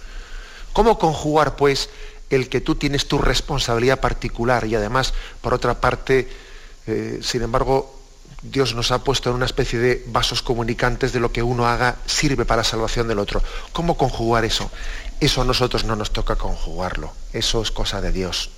[0.73, 1.89] ¿Cómo conjugar, pues,
[2.29, 6.29] el que tú tienes tu responsabilidad particular y además, por otra parte,
[6.87, 7.99] eh, sin embargo,
[8.41, 11.97] Dios nos ha puesto en una especie de vasos comunicantes de lo que uno haga
[12.05, 13.41] sirve para la salvación del otro.
[13.71, 14.69] ¿Cómo conjugar eso?
[15.19, 17.13] Eso a nosotros no nos toca conjugarlo.
[17.31, 18.49] Eso es cosa de Dios.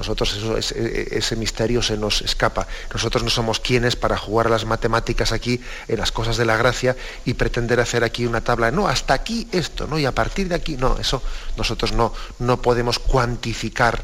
[0.00, 2.66] Nosotros ese, misterio se nos escapa.
[2.90, 6.96] Nosotros no somos quienes para jugar las matemáticas aquí en las cosas de la gracia
[7.26, 8.70] y pretender hacer aquí una tabla.
[8.70, 9.98] No, hasta aquí esto, ¿no?
[9.98, 11.22] Y a partir de aquí, no, eso
[11.58, 14.02] nosotros no, no podemos cuantificar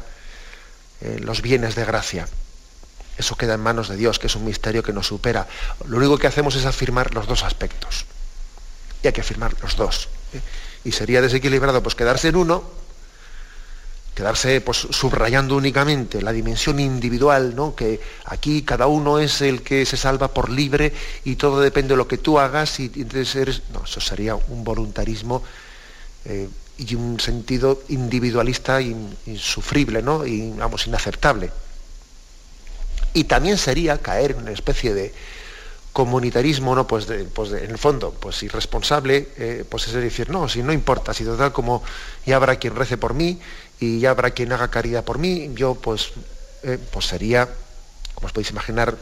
[1.01, 2.27] eh, los bienes de gracia.
[3.17, 5.47] Eso queda en manos de Dios, que es un misterio que nos supera.
[5.87, 8.05] Lo único que hacemos es afirmar los dos aspectos.
[9.01, 10.09] Y hay que afirmar los dos.
[10.33, 10.41] ¿eh?
[10.83, 12.85] Y sería desequilibrado pues quedarse en uno
[14.17, 17.75] quedarse pues, subrayando únicamente la dimensión individual, ¿no?
[17.75, 20.91] que aquí cada uno es el que se salva por libre
[21.23, 23.61] y todo depende de lo que tú hagas y entonces eres...
[23.71, 25.43] No, eso sería un voluntarismo
[26.25, 26.49] eh,
[26.79, 30.25] y un sentido individualista insufrible, ¿no?
[30.25, 31.51] y vamos, inaceptable.
[33.13, 35.13] Y también sería caer en una especie de
[35.93, 36.85] comunitarismo, ¿no?
[36.85, 41.11] Pues, pues en el fondo, pues irresponsable, eh, pues es decir, no, si no importa,
[41.11, 41.81] si total como
[42.23, 43.39] ya habrá quien rece por mí
[43.79, 46.11] y ya habrá quien haga caridad por mí, yo pues,
[46.63, 47.47] eh, pues sería,
[48.15, 48.97] como os podéis imaginar,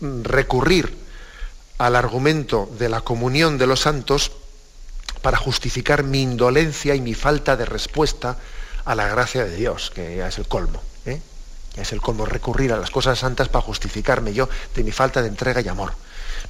[0.00, 0.96] mm, recurrir
[1.78, 4.32] al argumento de la comunión de los santos
[5.22, 8.36] para justificar mi indolencia y mi falta de respuesta
[8.84, 10.82] a la gracia de Dios, que es el colmo.
[11.06, 11.20] ¿eh?
[11.76, 15.22] Ya es el colmo recurrir a las cosas santas para justificarme yo de mi falta
[15.22, 15.92] de entrega y amor.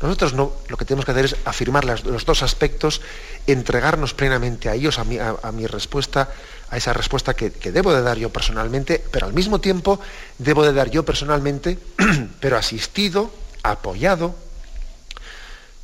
[0.03, 3.01] Nosotros no, lo que tenemos que hacer es afirmar los dos aspectos,
[3.47, 6.29] entregarnos plenamente a ellos, a mi, a mi respuesta
[6.75, 10.01] a esa respuesta que, debo de dar yo personalmente, pero al mismo tiempo
[10.39, 11.79] debo de dar yo personalmente,
[12.41, 13.31] pero asistido,
[13.63, 14.35] apoyado,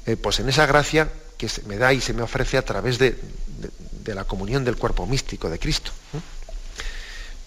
[0.07, 2.98] eh, pues en esa gracia que se me da y se me ofrece a través
[2.98, 3.16] de,
[4.05, 5.92] de la comunión del cuerpo místico de Cristo.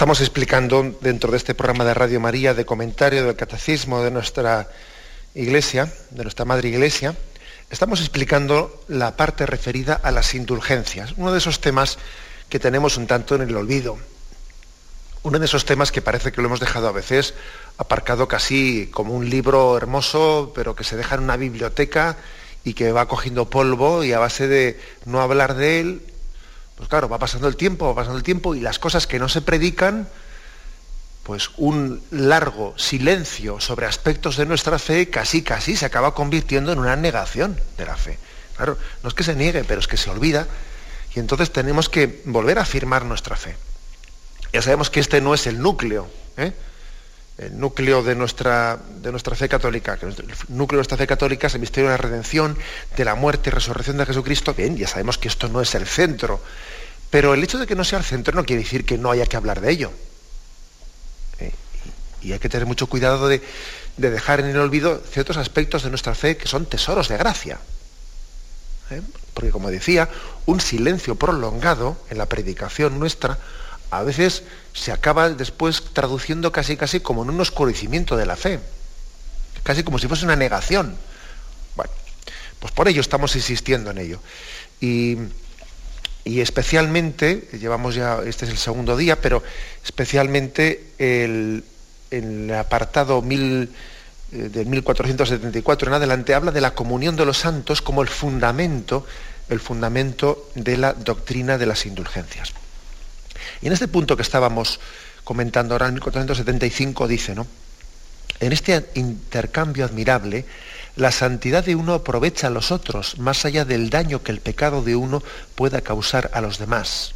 [0.00, 4.66] Estamos explicando dentro de este programa de Radio María de comentario del catecismo de nuestra
[5.34, 7.14] iglesia, de nuestra madre iglesia,
[7.68, 11.98] estamos explicando la parte referida a las indulgencias, uno de esos temas
[12.48, 13.98] que tenemos un tanto en el olvido,
[15.22, 17.34] uno de esos temas que parece que lo hemos dejado a veces
[17.76, 22.16] aparcado casi como un libro hermoso, pero que se deja en una biblioteca
[22.64, 26.09] y que va cogiendo polvo y a base de no hablar de él,
[26.80, 29.28] pues claro, va pasando el tiempo, va pasando el tiempo y las cosas que no
[29.28, 30.08] se predican,
[31.24, 36.78] pues un largo silencio sobre aspectos de nuestra fe casi casi se acaba convirtiendo en
[36.78, 38.18] una negación de la fe.
[38.56, 40.48] Claro, no es que se niegue, pero es que se olvida
[41.14, 43.56] y entonces tenemos que volver a afirmar nuestra fe.
[44.54, 46.54] Ya sabemos que este no es el núcleo, ¿eh?
[47.40, 50.14] El núcleo de nuestra, de nuestra fe católica, que el
[50.48, 52.56] núcleo de nuestra fe católica es el misterio de la redención,
[52.94, 54.52] de la muerte y resurrección de Jesucristo.
[54.52, 56.42] Bien, ya sabemos que esto no es el centro,
[57.08, 59.24] pero el hecho de que no sea el centro no quiere decir que no haya
[59.24, 59.90] que hablar de ello.
[61.38, 61.52] Eh,
[62.20, 63.40] y hay que tener mucho cuidado de,
[63.96, 67.58] dejar en el olvido ciertos aspectos de nuestra fe que son tesoros de gracia.
[68.90, 69.00] Eh,
[69.32, 70.10] porque como decía,
[70.44, 73.38] un silencio prolongado en la predicación nuestra
[73.90, 78.60] a veces se acaba después traduciendo casi casi como en un oscurecimiento de la fe,
[79.62, 80.96] casi como si fuese una negación.
[81.76, 81.92] Bueno,
[82.58, 84.20] pues por ello estamos insistiendo en ello.
[84.80, 85.18] Y
[86.24, 89.42] y especialmente, llevamos ya, este es el segundo día, pero
[89.82, 91.64] especialmente el,
[92.10, 93.70] el apartado 1000,
[94.32, 99.06] eh, del 1474 en adelante, habla de la comunión de los santos como el fundamento,
[99.48, 102.52] el fundamento de la doctrina de las indulgencias.
[103.62, 104.80] Y en este punto que estábamos
[105.24, 107.46] comentando ahora, en 1475, dice, ¿no?
[108.40, 110.46] En este intercambio admirable,
[110.96, 114.82] la santidad de uno aprovecha a los otros, más allá del daño que el pecado
[114.82, 115.22] de uno
[115.54, 117.12] pueda causar a los demás.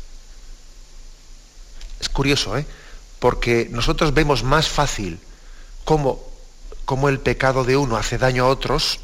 [2.01, 2.67] Es curioso, ¿eh?
[3.19, 5.19] Porque nosotros vemos más fácil
[5.85, 6.23] cómo,
[6.85, 9.01] cómo el pecado de uno hace daño a otros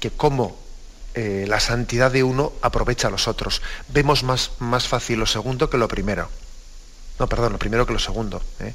[0.00, 0.59] que cómo
[1.14, 3.62] eh, la santidad de uno aprovecha a los otros.
[3.88, 6.28] Vemos más, más fácil lo segundo que lo primero.
[7.18, 8.42] No, perdón, lo primero que lo segundo.
[8.60, 8.74] ¿eh?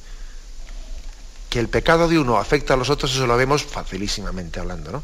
[1.50, 5.04] Que el pecado de uno afecta a los otros, eso lo vemos facilísimamente hablando, ¿no?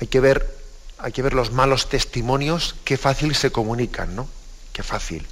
[0.00, 0.56] Hay que ver,
[0.98, 4.28] hay que ver los malos testimonios, qué fácil se comunican, ¿no?
[4.72, 5.26] Qué fácil.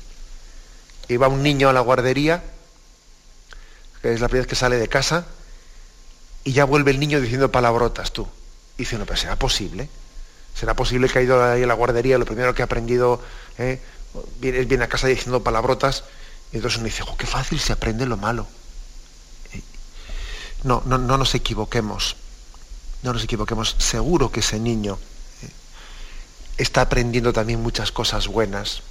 [1.09, 2.43] Iba un niño a la guardería,
[4.03, 5.27] que es la primera vez que sale de casa,
[6.45, 8.27] y ya vuelve el niño diciendo palabrotas tú.
[8.77, 9.89] Y dice, no, pero será posible.
[10.59, 13.21] ¿Será posible que ha ido ahí a la guardería, lo primero que ha aprendido,
[13.59, 13.79] ¿eh?
[14.41, 16.05] viene, a casa diciendo palabrotas
[16.51, 18.47] y entonces uno dice, qué fácil se aprende lo malo.
[20.65, 22.17] No, no, no nos equivoquemos.
[23.03, 23.77] No nos equivoquemos.
[23.79, 24.99] Seguro que ese niño
[25.43, 25.51] eh,
[26.57, 28.83] está aprendiendo también muchas cosas buenas.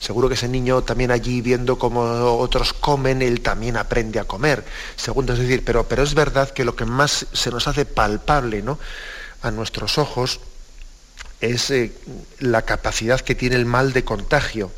[0.00, 2.02] Seguro que ese niño también allí viendo cómo
[2.36, 4.64] otros comen, él también aprende a comer.
[4.96, 8.62] Segundo, es decir, pero, pero es verdad que lo que más se nos hace palpable
[8.62, 8.80] ¿no?
[9.42, 10.40] A nuestros ojos
[11.40, 11.92] es eh,
[12.38, 14.70] la capacidad que tiene el mal de contagio.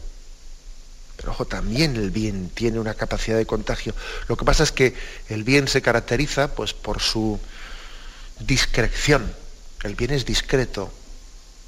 [1.16, 3.94] Pero ojo, también el bien tiene una capacidad de contagio.
[4.28, 4.94] Lo que pasa es que
[5.28, 7.38] el bien se caracteriza pues, por su
[8.40, 9.32] discreción.
[9.82, 10.90] El bien es discreto.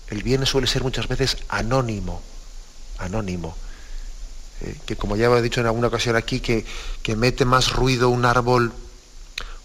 [0.09, 2.23] El bien suele ser muchas veces anónimo.
[2.99, 3.57] Anónimo.
[4.63, 6.65] Eh, que como ya he dicho en alguna ocasión aquí, que,
[7.03, 8.73] que mete más ruido un árbol,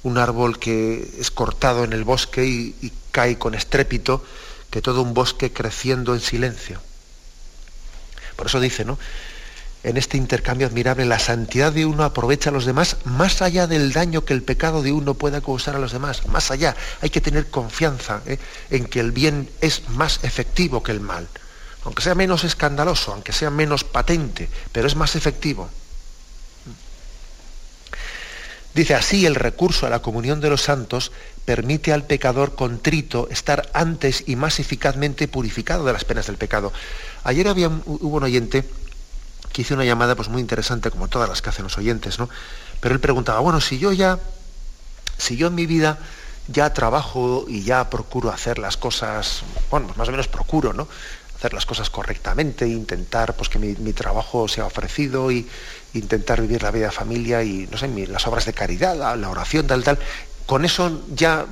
[0.04, 4.24] un árbol que es cortado en el bosque y, y cae con estrépito,
[4.70, 6.82] que todo un bosque creciendo en silencio.
[8.36, 8.98] Por eso dice, ¿no?
[9.84, 13.94] en este intercambio admirable, la santidad de uno aprovecha a los demás más allá del
[13.94, 16.76] daño que el pecado de uno pueda causar a los demás, más allá.
[17.02, 18.38] Hay que tener confianza ¿eh?
[18.70, 21.28] en que el bien es más efectivo que el mal,
[21.84, 25.70] aunque sea menos escandaloso, aunque sea menos patente, pero es más efectivo.
[28.74, 31.12] Dice así, el recurso a la comunión de los santos
[31.44, 36.72] permite al pecador contrito estar antes y más eficazmente purificado de las penas del pecado.
[37.24, 38.64] Ayer había, hubo un oyente
[39.52, 42.30] que hice una llamada pues muy interesante, como todas las que hacen los oyentes, ¿no?
[42.80, 44.20] Pero él preguntaba, bueno, si yo ya,
[45.18, 46.00] si yo en mi vida
[46.48, 50.88] ya trabajo y ya procuro hacer las cosas, bueno, pues más o menos procuro, ¿no?
[51.42, 55.48] Hacer las cosas correctamente, intentar pues que mi, trabajo sea ofrecido y
[55.96, 59.66] intentar vivir la vida de familia y, no sé, las obras de caridad, la oración,
[59.66, 59.98] tal, tal.
[60.46, 61.48] Con eso ya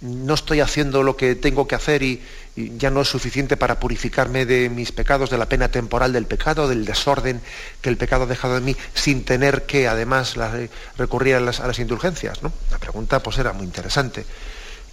[0.00, 2.22] no estoy haciendo lo que tengo que hacer y,
[2.56, 6.66] ya no es suficiente para purificarme de mis pecados, de la pena temporal del pecado,
[6.66, 7.40] del desorden
[7.82, 10.34] que el pecado ha dejado en mí, sin tener que además
[10.96, 12.42] recurrir a las, indulgencias.
[12.42, 12.50] ¿no?
[12.72, 14.24] La pregunta pues era muy interesante.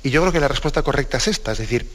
[0.03, 1.89] Y yo creo que la respuesta correcta es esta, es decir,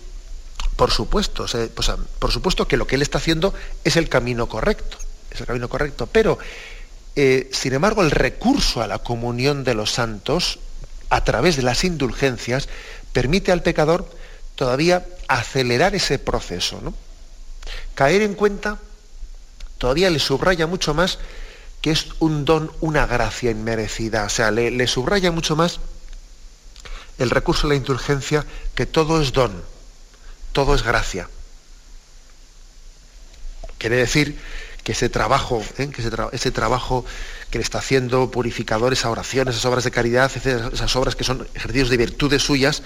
[0.81, 3.53] por supuesto, pues, por supuesto que lo que él está haciendo
[3.85, 4.97] es el camino correcto,
[5.31, 6.39] es el camino correcto, pero
[7.17, 10.59] eh, sin embargo el recurso a la comunión de los santos
[11.11, 12.71] a través de las indulgencias
[13.13, 14.09] permite al pecador
[14.55, 16.81] todavía acelerar ese proceso.
[16.83, 16.95] ¿no?
[17.95, 18.79] Caer en cuenta
[19.77, 21.19] todavía le subraya mucho más
[21.83, 24.25] que es un don, una gracia inmerecida.
[24.25, 25.79] O sea, le, subraya mucho más
[27.19, 29.63] el recurso a la indulgencia que todo es don,
[30.53, 31.29] todo es gracia.
[33.79, 34.39] Quiere decir
[34.85, 35.89] que ese trabajo, ¿eh?
[35.89, 36.03] que
[36.37, 37.05] ese, trabajo
[37.51, 41.47] que le está haciendo purificador, esas oraciones, esas obras de caridad, esas obras que son
[41.55, 42.83] ejercicios de virtudes suyas,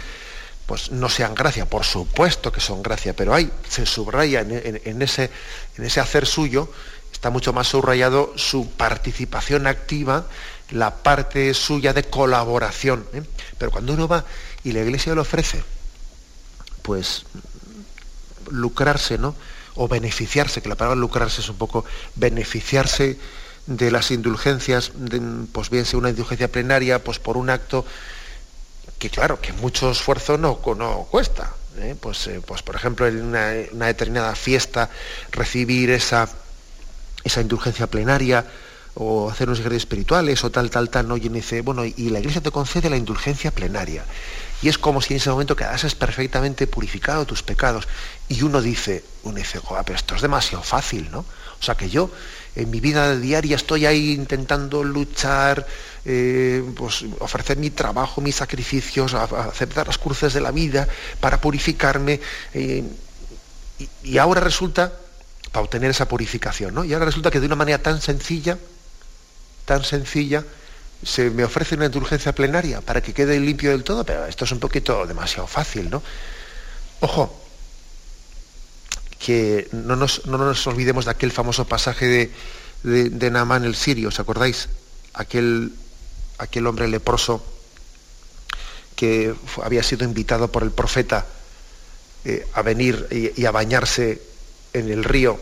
[0.67, 5.31] pues no sean gracia, por supuesto que son gracia, pero hay, se subraya en, ese,
[5.77, 6.71] en ese hacer suyo,
[7.13, 10.27] está mucho más subrayado su participación activa,
[10.71, 13.07] la parte suya de colaboración.
[13.13, 13.23] ¿eh?
[13.59, 14.25] Pero cuando uno va
[14.65, 15.63] y la iglesia le ofrece,
[16.83, 17.25] pues
[18.55, 19.35] lucrarse, ¿no?
[19.75, 21.85] O beneficiarse, que la palabra lucrarse es un poco
[22.15, 23.19] beneficiarse
[23.67, 24.93] de las indulgencias,
[25.53, 27.85] pues bien sea una indulgencia plenaria, pues por un acto
[28.99, 31.53] que claro, que mucho esfuerzo no, no cuesta.
[31.79, 31.97] ¿eh?
[31.99, 34.91] Pues, eh, pues por ejemplo en una, determinada fiesta
[35.33, 36.29] recibir esa,
[37.25, 38.47] esa indulgencia plenaria
[38.95, 41.17] o hacer unos ejercicios espirituales o tal, tal, tal, ¿no?
[41.17, 44.05] Y dice, bueno, y la iglesia te concede la indulgencia plenaria.
[44.65, 47.87] Y es como si en ese momento quedases perfectamente purificado tus pecados.
[48.31, 51.19] Y uno dice, uno dice, pero esto es demasiado fácil, ¿no?
[51.19, 52.11] O sea que yo
[52.57, 55.67] en mi vida diaria estoy ahí intentando luchar,
[56.07, 60.89] eh, pues, ofrecer mi trabajo, mis sacrificios, aceptar las cruces de la vida
[61.21, 62.23] para purificarme.
[62.55, 62.85] Eh,
[64.03, 64.95] y, ahora resulta,
[65.53, 66.85] para obtener esa purificación, ¿no?
[66.85, 68.57] Y ahora resulta que de una manera tan sencilla,
[69.67, 70.43] tan sencilla,
[71.03, 74.53] se me ofrece una indulgencia plenaria para que quede limpio del todo, pero esto es
[74.53, 76.03] un poquito demasiado fácil, ¿no?
[77.01, 77.41] Ojo,
[79.19, 82.33] que no nos, no nos olvidemos de aquel famoso pasaje de,
[82.83, 84.69] de, de Naamán el sirio, ¿os acordáis?
[85.15, 85.73] Aquel,
[86.39, 87.43] aquel hombre leproso
[88.95, 91.27] que había sido invitado por el profeta
[92.25, 94.23] eh, a venir y, a bañarse
[94.73, 95.39] en el río,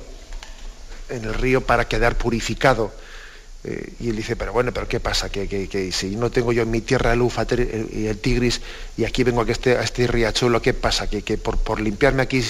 [1.08, 2.92] en el río para quedar purificado.
[3.64, 5.30] Eh, y él dice, pero bueno, pero ¿qué pasa?
[5.30, 7.46] Que, si no tengo yo en mi tierra el Ufa
[7.92, 8.60] y el Tigris
[8.96, 11.08] y aquí vengo a, este, a este riachuelo, ¿qué pasa?
[11.08, 12.42] Que, por, por, limpiarme aquí,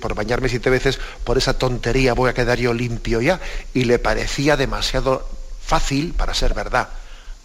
[0.00, 3.40] por bañarme siete veces, por esa tontería voy a quedar yo limpio ya.
[3.74, 5.28] Y le parecía demasiado
[5.60, 6.88] fácil para ser verdad.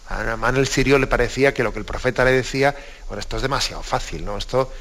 [0.08, 2.74] A Namán el sirio le parecía que lo que el profeta le decía,
[3.08, 4.38] bueno, esto es demasiado fácil, ¿no?
[4.38, 4.72] Esto,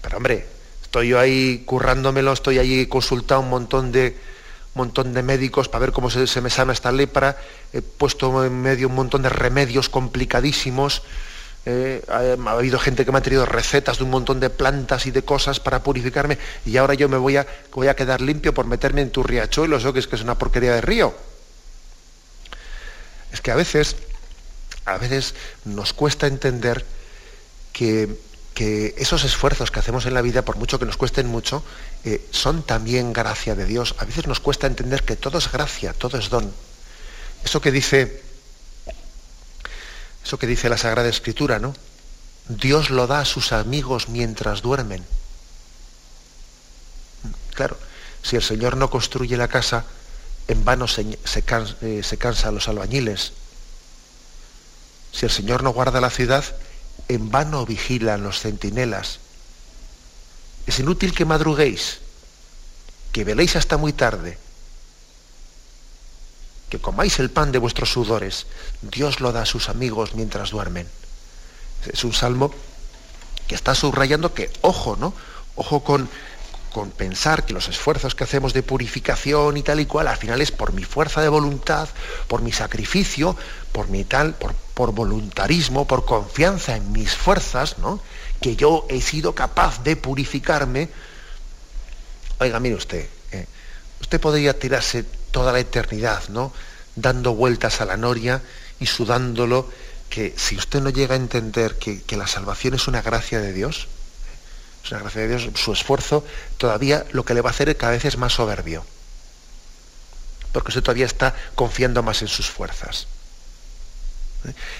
[0.00, 0.46] pero hombre,
[0.82, 4.16] estoy yo ahí currándomelo, estoy ahí consultando un montón de,
[4.74, 7.36] montón de médicos para ver cómo se, me sana esta lepra,
[7.72, 11.02] he puesto en medio un montón de remedios complicadísimos,
[11.64, 15.10] eh, ha, habido gente que me ha traído recetas de un montón de plantas y
[15.10, 16.38] de cosas para purificarme.
[16.64, 19.76] Y ahora yo me voy a, voy a quedar limpio por meterme en tu riachuelo,
[19.76, 21.14] eso que es que es una porquería de río.
[23.32, 23.96] Es que a veces,
[24.84, 26.84] a veces nos cuesta entender
[27.72, 28.08] que
[28.52, 31.62] que esos esfuerzos que hacemos en la vida, por mucho que nos cuesten mucho,
[32.04, 33.94] eh, son también gracia de Dios.
[33.98, 36.52] A veces nos cuesta entender que todo es gracia, todo es don.
[37.44, 38.22] Eso que dice,
[40.24, 41.74] eso que dice la Sagrada Escritura, ¿no?
[42.48, 45.04] Dios lo da a sus amigos mientras duermen.
[47.54, 47.76] Claro,
[48.22, 49.84] si el Señor no construye la casa,
[50.48, 51.44] en vano se, se,
[51.82, 53.32] eh, se cansan los albañiles.
[55.12, 56.44] Si el Señor no guarda la ciudad,
[57.08, 59.20] en vano vigilan los centinelas.
[60.66, 61.98] Es inútil que madruguéis,
[63.12, 64.38] que veléis hasta muy tarde,
[66.70, 68.46] que comáis el pan de vuestros sudores.
[68.80, 70.88] Dios lo da a sus amigos mientras duermen.
[71.92, 72.54] Es un salmo
[73.46, 75.12] que está subrayando que, ojo, ¿no?
[75.56, 76.08] Ojo con,
[76.96, 80.50] pensar que los esfuerzos que hacemos de purificación y tal y cual, al final es
[80.50, 81.88] por mi fuerza de voluntad,
[82.28, 83.36] por mi sacrificio,
[83.72, 84.34] por mi tal,
[84.72, 88.00] por voluntarismo, por confianza en mis fuerzas, ¿no?
[88.42, 90.90] Que yo he sido capaz de purificarme.
[92.38, 93.46] Oiga, mire usted, eh,
[94.00, 96.52] usted podría tirarse toda la eternidad, ¿no?
[96.94, 98.42] Dando vueltas a la noria
[98.78, 99.70] y sudándolo,
[100.10, 103.54] que si usted no llega a entender que, que la salvación es una gracia de
[103.54, 103.88] Dios,
[104.84, 106.24] es una gracia de Dios, su esfuerzo
[106.58, 108.84] todavía lo que le va a hacer cada vez es más soberbio.
[110.52, 113.06] Porque usted todavía está confiando más en sus fuerzas.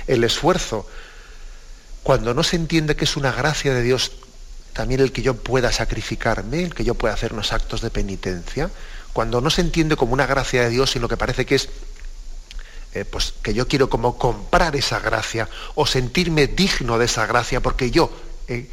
[0.07, 0.87] El esfuerzo,
[2.03, 4.13] cuando no se entiende que es una gracia de Dios
[4.73, 8.71] también el que yo pueda sacrificarme, el que yo pueda hacer unos actos de penitencia,
[9.13, 11.69] cuando no se entiende como una gracia de Dios, sino que parece que es
[12.95, 17.61] eh, pues que yo quiero como comprar esa gracia o sentirme digno de esa gracia
[17.61, 18.13] porque yo
[18.49, 18.69] eh,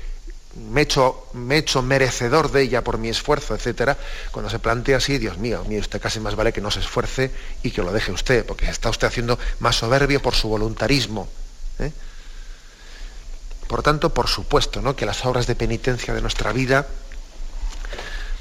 [0.71, 3.97] me, he hecho, me hecho merecedor de ella por mi esfuerzo, etcétera,
[4.31, 7.31] cuando se plantea así, Dios mío, mire usted casi más vale que no se esfuerce
[7.63, 11.29] y que lo deje usted, porque está usted haciendo más soberbio por su voluntarismo.
[11.79, 11.91] ¿eh?
[13.69, 14.95] Por tanto, por supuesto, ¿no?
[14.95, 16.87] que las obras de penitencia de nuestra vida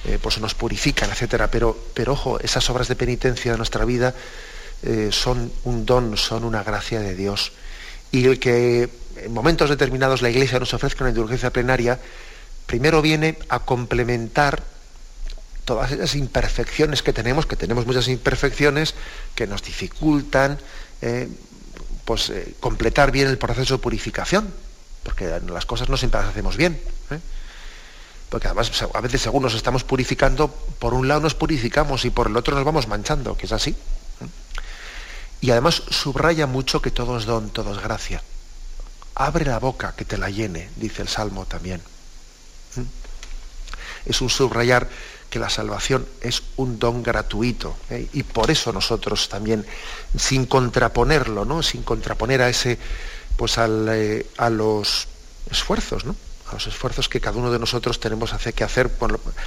[0.07, 4.15] eh, pues nos purifican, etcétera, pero, pero ojo, esas obras de penitencia de nuestra vida
[4.83, 7.53] eh, son un don, son una gracia de Dios.
[8.11, 12.01] Y el que en momentos determinados la Iglesia nos ofrezca una indulgencia plenaria,
[12.65, 14.63] primero viene a complementar
[15.67, 18.95] todas esas imperfecciones que tenemos, que tenemos muchas imperfecciones
[19.35, 20.59] que nos dificultan
[21.03, 21.29] eh,
[22.07, 24.55] pues, completar bien el proceso de purificación,
[25.09, 26.79] porque las cosas no siempre las hacemos bien.
[27.11, 27.19] ¿eh?
[28.29, 32.27] Porque además a veces según nos estamos purificando, por un lado nos purificamos y por
[32.27, 33.75] el otro nos vamos manchando, que es así.
[35.41, 38.23] Y además subraya mucho que todo es don, todo es gracia.
[39.15, 41.81] Abre la boca que te la llene, dice el Salmo también.
[42.77, 44.11] ¿Mm?
[44.11, 44.91] Es un subrayar
[45.31, 47.79] que la salvación es un don gratuito.
[47.89, 48.09] ¿eh?
[48.13, 49.65] Y por eso nosotros también,
[50.19, 51.63] sin contraponerlo, ¿no?
[51.63, 52.79] sin contraponer a ese,
[53.39, 55.07] pues eh, a los
[55.49, 56.17] esfuerzos, ¿no?
[56.51, 58.91] a los esfuerzos que cada uno de nosotros tenemos que hacer,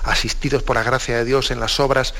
[0.03, 2.13] asistidos por la gracia de Dios en las obras,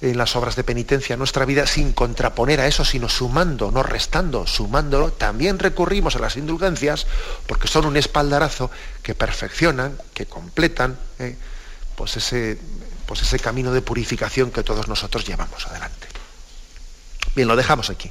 [0.00, 3.84] en las obras de penitencia en nuestra vida sin contraponer a eso, sino sumando, no
[3.84, 7.06] restando, sumándolo, también recurrimos a las indulgencias
[7.46, 8.72] porque son un espaldarazo
[9.04, 11.36] que perfeccionan, que completan eh,
[11.94, 12.58] pues, ese,
[13.06, 16.08] pues ese camino de purificación que todos nosotros llevamos adelante.
[17.36, 18.10] Bien, lo dejamos aquí.